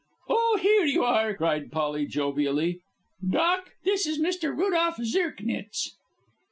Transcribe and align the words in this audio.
"Oh! 0.27 0.57
here 0.59 0.83
you 0.85 1.03
are," 1.03 1.35
cried 1.35 1.71
Polly, 1.71 2.07
jovially. 2.07 2.79
"Doc, 3.23 3.73
this 3.85 4.07
is 4.07 4.17
Mr. 4.19 4.49
Rudolph 4.49 4.97
Zirknitz." 4.97 5.91